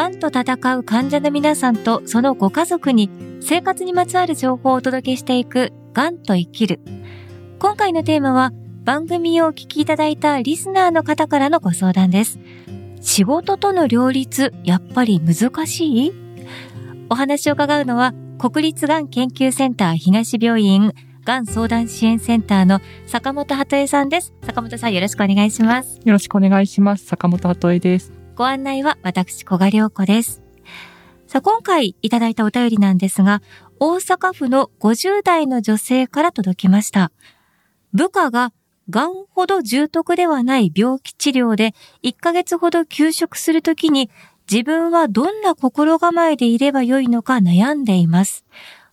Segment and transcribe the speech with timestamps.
[0.00, 3.10] 癌と戦う患者の皆さんとそのご家族に
[3.42, 6.80] 生活にまつわる情報をお届けしていく癌と生きる。
[7.58, 8.50] 今回のテーマは
[8.82, 12.38] 番組をお聞きいただいたリスナーの方からのご相談です。
[13.02, 16.12] 仕事との両立、やっぱり難しい？
[17.10, 20.94] お話を伺うのは国立がん研究センター東病院
[21.26, 24.32] がん相談支援センターの坂本鳩恵さんです。
[24.46, 26.00] 坂本さんよろしくお願いします。
[26.02, 27.04] よろしくお願いします。
[27.04, 28.18] 坂本鳩恵です。
[28.40, 30.40] ご案内は私、小賀良子です。
[31.26, 33.42] さあ、今回いただいたお便りなんですが、
[33.78, 37.12] 大阪府の50代の女性から届きました。
[37.92, 38.54] 部下が
[38.88, 44.08] 癌ほど重篤ではない病気治療で1ヶ月ほど休職するときに
[44.50, 48.46] 自分はどんな心構えでいればよいのか悩んでいます。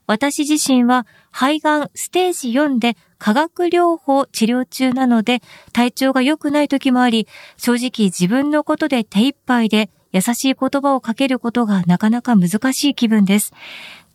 [0.07, 5.41] 私自身は肺がんステージ4で化学療法治療中なので
[5.73, 13.53] 体調が良くない時もあり、正直自分のことで手一杯で優しい言葉をかけることがなかなか難しい気分です。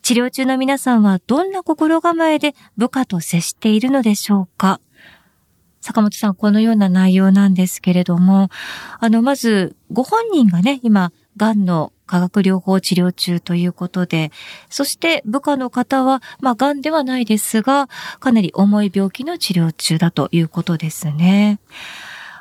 [0.01, 4.81] 治療中の皆さんはどんな心構えで部下と接しているのでしょうか？
[5.79, 8.49] 坂本さん、このような内容なんですけれども、
[8.99, 14.31] あの、まず、ご本人がね、今、癌の化学療法治療中ということで、
[14.69, 17.87] そして部下の方は、まあ、癌ではないですが、
[18.19, 21.59] かなり重い病気の治療中だということですね。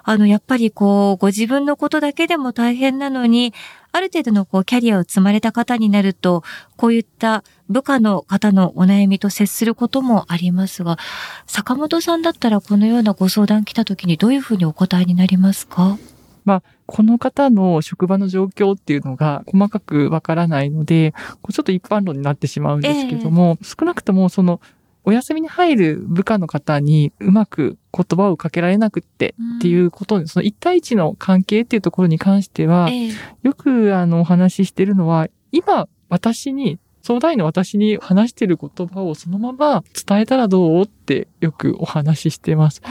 [0.05, 3.55] あの、やっぱりこう、ご自分のことだけでも大変なのに、
[3.93, 6.43] ある程度のこう、キャリアを積まれた方になると、
[6.77, 10.99] こういった部下の方のお悩みと接することもありますが、
[11.47, 15.99] 坂本さんだったらこのようなご相談来た時にどういうふうにお答えになりますか？
[16.45, 21.15] まあ、この方の職場の状況っていうのが細かくわからないので、
[21.51, 24.61] ちょっと一般論になってしまうんですけども、えー、少なくともその、
[25.05, 42.83] お休みに入る部下の方にうまく言葉をかけられなくってっていうことで、うん、その一対一の関係っていうところに関しては、えー、よくあのお話ししてるのは、今私に相談員の私に話してる言葉をそのまま伝えたらどうってよくお話ししてます。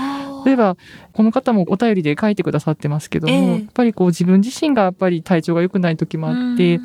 [0.45, 0.77] 例えば、
[1.13, 6.79] この方もお便りで書いてくださってますけども、えー、やっぱりこう自分自身がやっぱり体調が良くない時もあって、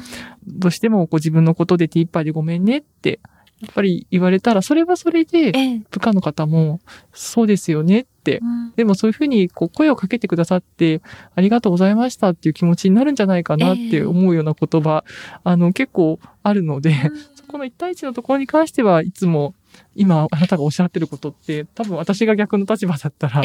[0.47, 3.21] どうしてもこう自分のことで手一杯でごめんねって
[3.61, 5.53] やっぱり言われたら、それはそれで、
[5.91, 6.81] 部下の方も、
[7.15, 8.43] そうですよねって、
[8.77, 11.00] でもそういうふうにこう声をかけてくださって、
[11.34, 15.05] ありがとうございましたっていう気持ちになるんじゃないかなって思うような言葉、
[15.43, 16.95] あの、結構あるので、
[17.34, 19.55] そこの一対一のところに関しては、いつも、
[19.94, 23.42] 今、あなたがおっしゃってることって、多分私が逆の立場だったら、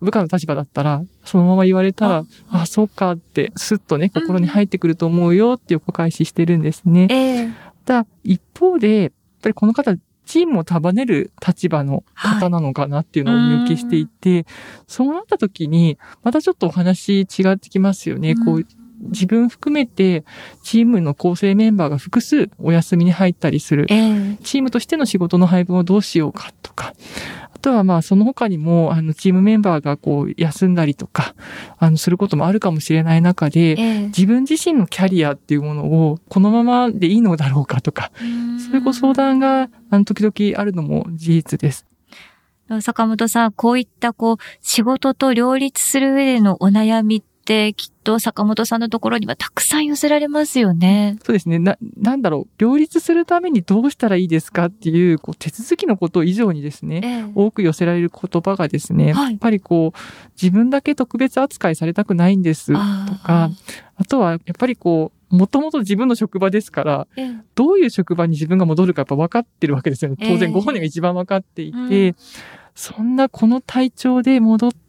[0.00, 7.54] 部下の立場だったら、そのまま言われたら、あ、そうかって、スッとね、心に入ってくると思うよっていうお返ししてるんですね。
[7.84, 9.94] ただ、一方で、ぱりこの方、
[10.24, 14.44] チームを束ねる立場の方なのかなっていうのをお見受けしていて、はい、
[14.86, 18.36] そうなった時に、またちょっとお話違ってきますよね。
[18.36, 18.64] こう、
[19.02, 20.24] 自分含めて、
[20.62, 23.86] チームの構成メンバーが複数お休みに入ったりする。
[23.90, 26.94] えー、チームとしての仕事の配分をどうしようかとか、
[27.62, 31.34] とはまあその他にも、あの、チームメンバーがこう、休んだりとか、
[31.78, 38.10] あの、することもあるかもしれない中で、えー、自分自身のキャリアっていうものを、このままでいいのだろうかとか、
[38.58, 41.86] そういうご相談が、あの、時々あるのも事実です。
[42.80, 51.18] 坂本さん、こういったこう、仕事と両立する上でのお悩みってきっと坂本さんのところにはたくさん寄せられますよね。
[51.24, 51.58] そうですね。
[51.58, 52.50] な、なんだろう。
[52.58, 59.98] 両立するためにどうしたらいいですかっていう、こう、手続きのこと以上にですね、ええ、多く寄せられる言葉がですね、はい、やっぱりこう、
[60.40, 62.78] 自分だけ特別扱いされたくないんですと
[63.18, 63.50] か、
[63.96, 70.16] あとはやっぱりこう、もともと自分の職場ですから、ええ、どういう職場に自分が戻るかやっぱ分かってるわけですよね。
[70.20, 72.16] 当然ご本人が一番分かっていて、えうん、
[72.74, 74.81] そんなこの体調で戻って、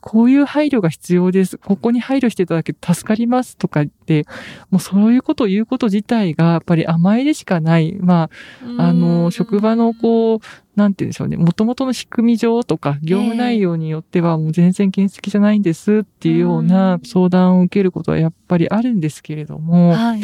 [0.00, 1.58] こういう配慮が必要です。
[1.58, 4.26] ここに配慮していただけて助かりますとか言って、
[4.70, 7.96] もうそういうことを言うこと自体がやっぱり甘えでしかない。
[8.00, 8.30] ま
[8.78, 10.38] あ、あの、職場のこう、
[10.74, 11.36] なんて言うんでしょうね。
[11.36, 20.22] もともとの仕組み上とか、業務内容によってはもう全然原石じゃないんですっていうような相談を受けることはやっぱりあるんですけれども、はい、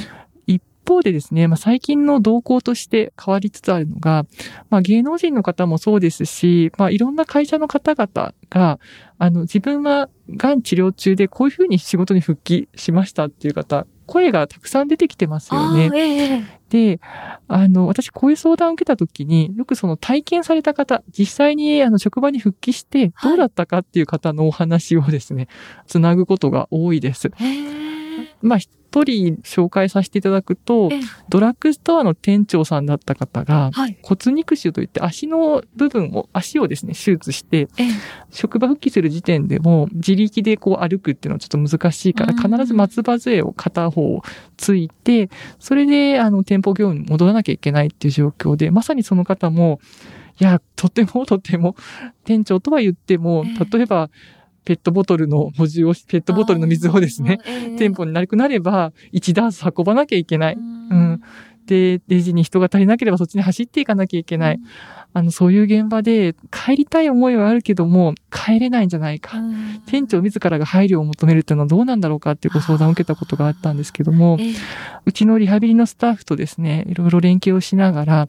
[0.88, 4.24] 方でですね、まあ、最近の動向として変わりつつあるのが、
[4.70, 8.80] まあ、芸能人の方もそうですし、まあ、いろんな会社の方々が、
[9.18, 15.90] あの、自分は癌治療中でこういうふうに仕事に復帰しましたっていう方、声がたくさん出てきてますよね。
[15.94, 17.00] えー、で、
[17.46, 25.48] あの、私こういう相談を受けた時に、よくその体験された方、実際にあの職場に復帰してどうだったかっていう方のお話をですね、
[25.86, 27.30] つなぐことが多いです。
[28.40, 28.58] まあ、
[28.90, 33.98] 取紹介させていただくとええ、ドラッグストアの店長さんだった方が、はい。
[34.02, 37.88] 骨肉腫といって足の部分を、足をですね、手術して、ええ。
[38.30, 44.22] 職場復帰する時点でも自力でこう歩くっていうのはちょっと難しいから、うん必ず松葉杖を片方
[44.56, 49.80] ついて、それであの店舗業務に戻らなきゃいけないっていう状況で、まさにその方も、
[50.40, 51.74] いや、とてもとても、
[52.24, 54.08] 店長とは言ってもええ、例えば、
[54.68, 57.38] ペットボトルの補充をし、ペットボトルの水をですね。
[57.46, 60.56] ええ店舗になくなれば、1ダース運ばなきゃいけない。
[60.56, 61.22] うん
[61.64, 64.60] で、レジに人が足りなければそっちに走っていかなきゃいけない。
[65.14, 69.38] あの、そういう現場で帰りたい思いはあるけども、帰れないんじゃないか。
[69.38, 69.82] うん。
[69.86, 74.54] 店長自らが配慮を求めるっていうのはどうなんだろうかっていうご相談を受けたことがあったんですけども、ええ。
[75.06, 78.26] うちのリハビリのスタッフとですね、いろいろ連携をしながら、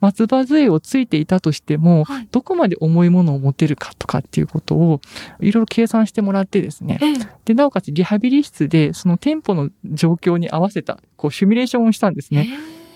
[0.00, 2.28] 松葉杖をついていたとしても、はい。
[2.32, 5.00] どこまで重いものを持てるかとかっていうことを、
[5.40, 7.14] いろいろ計算してもらってですね、ええ。
[7.44, 12.48] で、なおかつリハビリ室で、その店舗の状況に合わせた、こう、シミュレーションをしたんですね。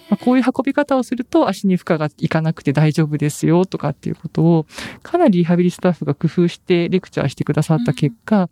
[0.08, 4.66] まあ、こういう運び方をすると足に負荷がいかなくて大丈夫ですよとかっていうことを、
[5.02, 8.48] かなりリハビリスタッフが工夫してレクチャーしてくださった結果、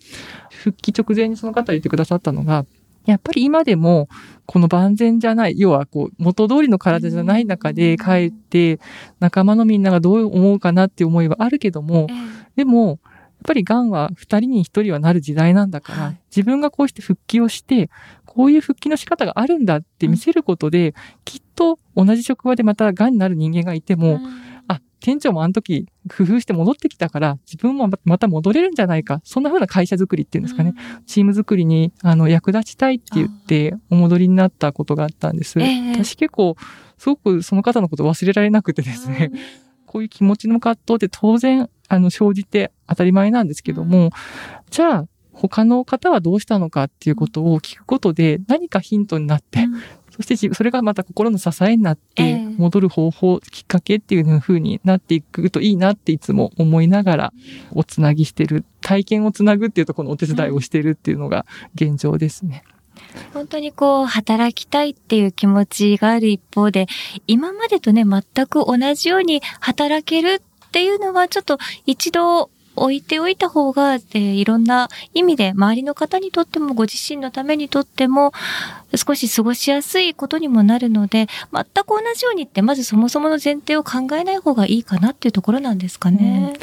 [0.50, 2.66] 復帰直前にその方が言ってくださったのが、
[3.06, 4.08] やっぱり今でも、
[4.46, 8.80] この万全じゃない、要はこう、元通りの体じゃない中で帰って、
[9.20, 12.14] 仲間のみんながどう思うかなっていう思いはあるけども、え。
[12.56, 12.98] でも、やっ
[13.44, 16.20] ぱり癌は二人に一人はなる時代なんだから、はい。
[16.34, 17.90] 自分がこうして復帰をして、
[18.34, 20.94] こういう復帰の仕方があるんだって見せることで、
[21.25, 24.20] きっと同じ職場でまた癌になる人間がいてえも、うん
[24.66, 29.20] あ、店長もあの時工夫して戻ってきたから、自分もまた戻れるんじゃないか。
[29.25, 30.75] そんな風な会社づくりっていうんですかね。
[31.06, 35.60] チーム作りに、あの、役立ちたいって言って、お戻りになったことがあったんです。
[35.60, 36.56] ええ私結構、
[36.98, 39.31] すごくその方のこと忘れられなくてですね。
[39.86, 44.10] こういう気持ちの葛藤って当然、あの、生じて当たり前なんですけども、
[44.70, 49.82] じゃあ、他の方はどうしたのかっていうことを聞くことで何かヒントになって、うん
[50.14, 57.32] そして自それがまた心の支えになっえてえ、戻る方法、きっかけっていう風になっていくといいなっていつも思いながら、
[57.72, 62.62] おつなぎしてる、体験をつなぐっていうところのお手伝いをしてるっていうのが現状ですね。
[63.32, 66.86] 本当にこう、働きたいっていう気持ちがある一方で、
[67.26, 78.32] 今までとね、全く同じように働けるっていうのは、ちょっと一度置いておいた方が、えーいろんな意味で、周りの方にとっても、ご自身のためにとっても、
[78.94, 86.54] 少し過ごしやすいことにもなるので、全く同じようにって、まずそもそもの前提を考えない方がいいかなっていうところなんですかね。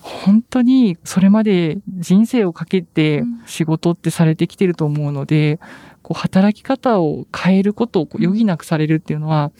[0.00, 3.42] 本当にそれまで人生をかけてうん。
[3.46, 5.60] 仕事ってされてきてると思うので、
[6.02, 9.50] こう働き方を変えることを余儀なくされるっていうのは、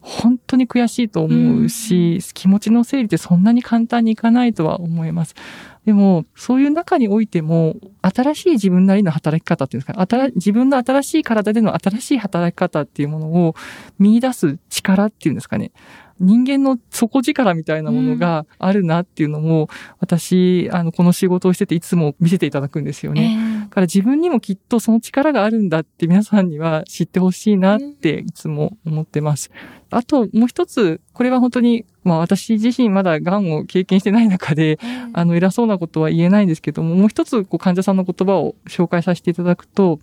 [0.00, 5.34] 本当に悔しいと思うし、気持ちの整理ってそんなに簡単にいかないとは思います。
[5.84, 13.54] でも、そういう中においても、新しい自分なりの働き方っていうんですか、新自分の新しい体での新しい働き方っていうものを
[13.98, 15.72] 見出す力っていうんですかね。
[16.18, 19.68] 人間の底力みたいなものがあるなっていうのも、
[20.00, 23.38] 私、あの、この仕事をしてていつも見せていただくんですよね。
[23.38, 29.50] えだから自分にもきっとその力があるんだって皆さんには知ってほしいなっていつも思ってます。
[29.90, 39.98] あともう一つ、これは本当に、まあ私自身まだ癌を経験してない中で、ーあの偉そうなことは言えないんですけども、もう一つこう患者さんの言葉を紹介させていただくと、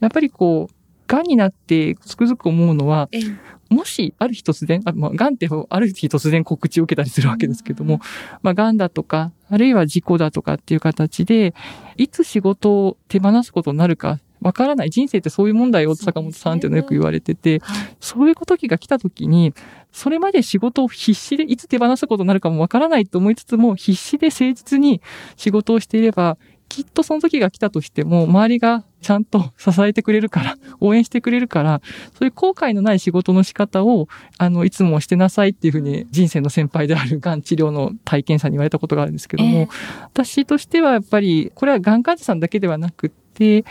[0.00, 0.74] やっぱりこう、
[1.06, 3.36] 癌になってつくづく思うのは、えー
[3.68, 8.00] もし、ある日突然、あまあ、癌ってある日突然告知を受けたりするわけですけども、
[8.42, 11.54] まあ、癌だとか、あるいは事故だとかっていう形で、
[11.96, 14.90] いつ仕事を手放すことになるか、わからない。
[14.90, 19.52] 人生ってそういう問題を坂本さんっていうのよく言われてて、はいそういう時が来た時に、
[19.90, 25.00] それまで仕事を必死でいつ手放すことになるかもわからないと思いつつも、必死で誠実に
[25.36, 26.38] 仕事をしていれば、
[26.68, 31.80] きっとその時が来たとしても、周りがちゃんと 支えてくれるから、応援してくれるから、
[32.18, 34.08] そういう後悔のない仕事の仕方を、
[34.38, 39.68] あの、いつもしてなさいっていうふうに、人生の先輩であるがん治療の体験者に言われたことがあるんですけども、えー
[40.02, 43.64] 私としてはやっぱり、これはがん患者さんだけではなくって、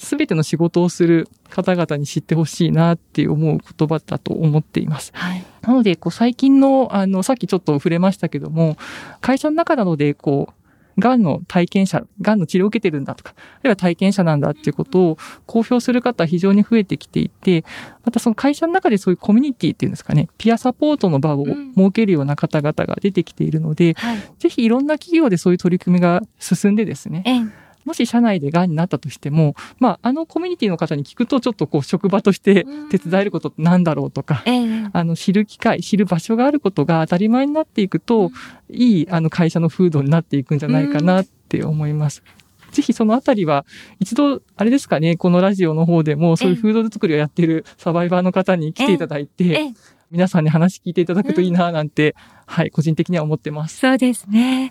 [0.00, 5.12] すべての仕事をする方々に知ってほしいなって思う言葉だと思っています。
[5.14, 5.44] はい。
[5.60, 8.78] なので、こう最近の、あの、さっきちょっと触れましたけども、
[9.20, 10.59] 会社の中などで、こう、
[11.00, 17.64] がんの体験者、がんの治療を受けてるんだとか、あるいは体験者なんだっていうことを公表する方は非常に増えてきていて、
[18.04, 24.18] またその会社の中でそういうコミュニティっていうんですかね、ピアサポートの場をうん設けるような方々が出てきているので、はい。
[24.38, 27.50] ぜひいろんな企業でそういう取り組みが進んでですね、えー
[27.84, 38.30] もし社内で癌になったとしても、まあ、あのコミュニティの方に聞くと、ちょっとこう、職場として手伝えることって何だろうとか、えーあの、知る機会、知る場所があることが当たり前になっていくと、
[38.70, 42.22] いい、あの、会社の風土になっていくんじゃないかなって思います。
[42.70, 43.64] ぜひそのあたりは、
[43.98, 49.72] 一度、あれですかね、このラジオの方でも、そういうフード作りをやっているサバイバーの方に来ていただいて、
[50.10, 52.14] 皆さんに話聞いていただくといいな、なんて、うん、
[52.46, 53.78] はい、個人的には思ってます。
[53.78, 54.70] そうですね。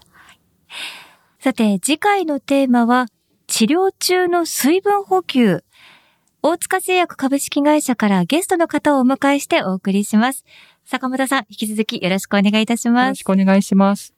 [1.41, 3.05] さて、次回のテーマは、
[3.47, 5.63] 治療中の水分補給。
[6.41, 10.43] 大塚製薬株式会社からゲストの方をお迎えしてお送りします。
[10.83, 13.05] 坂本さん、引き続きよろしくお願いいたします。
[13.05, 14.13] よろしくお願いします。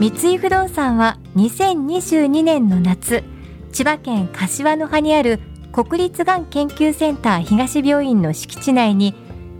[0.00, 3.22] 三井不動産は2022年の夏、
[3.70, 5.38] 千葉県柏の葉にある
[5.70, 9.14] 国立がん研究センター東病院の敷地内に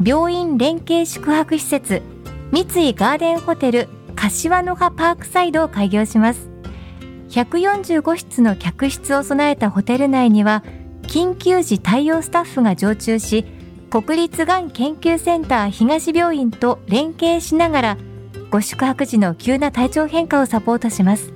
[0.05, 2.03] 病院連携宿泊施設
[2.51, 3.89] 三井ガーデンホテル
[4.19, 6.49] 柏の葉パークサイドを開業します。
[7.31, 10.65] 145室の客室を備えたホテル内には
[11.03, 13.45] 緊急時対応スタッフが常駐し
[13.91, 17.99] 国立がん研究センター東病院と連携しながら
[18.51, 21.33] ご宿泊時の急な体調変化をサポートします。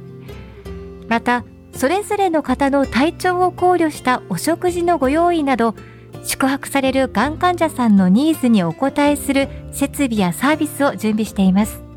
[1.09, 5.75] またそれぞれの方の体調を考慮したお食事のご用意など
[6.25, 11.92] 宿泊されるがん患者さんのニーズにお応えする設備やサービスを準備しています。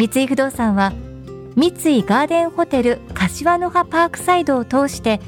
[0.00, 0.94] 三井不動産は
[1.56, 5.20] 三井ガーデンホテル柏の葉パークサイドを通して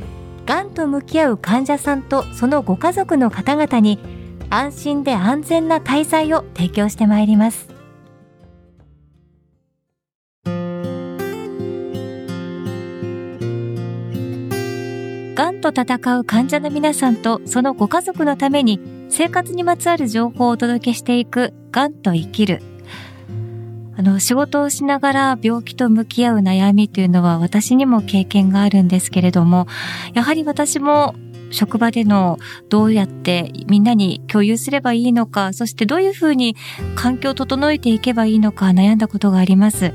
[0.46, 3.98] がんと向き合う患者さんとそのご家族の方々に
[4.48, 7.68] 安心で安全な滞在を提供してまいります
[15.34, 22.71] がんと戦う患者の皆さんとそのご家族のために生活にまつわる情報をお届けしていくがんと生きる。
[23.96, 29.66] あの、仕事をしながら病気と向き合う悩みというのは私にも経験があるんですけれども、
[30.14, 31.14] やはり私も
[31.50, 36.56] 職場でのどうやってみんなに共有すればいいのか、そしてどういうふうに
[36.94, 39.92] 環境を整えていけばいいのか悩んだことがあります。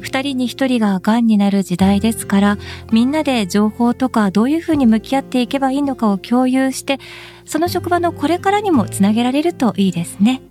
[0.00, 2.58] 二人に一人が癌になる時代ですから、
[2.92, 6.98] みんなで情報とかどういうふうに向き合っていけばいいのかを共有して、
[7.44, 10.42] その職場のこれからにもつなげられるといいですね。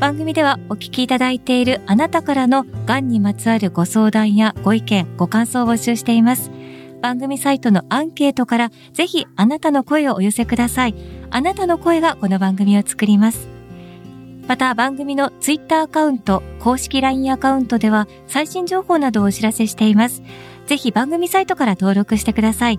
[0.00, 6.52] 番組ではお聞きいただいているあなたからの癌にまつわるご相談やご意見、ご感想を募集しています。
[7.02, 10.94] 番組サイトのアンケートからぜひあなたの声をお寄せください。
[11.30, 13.48] あなたの声がこの番組を作ります。
[14.46, 20.22] また番組のツイッターアカウント、公式 LINE アカウントでは最新情報などをお知らせしています。
[20.66, 22.78] ぜひ番組サイトから登録してください。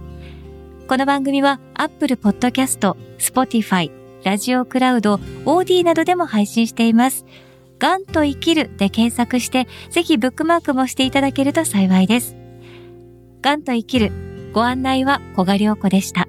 [0.88, 7.26] この番組は Apple Podcast、Spotify、ラジオクラウド、OD などでも配信しています。
[7.80, 12.36] ガンと生きるで検索して、ぜひブックマークもしていただけると幸いです。
[13.42, 14.12] ガンと生きる、
[14.54, 16.28] ご案内は小賀良子でした。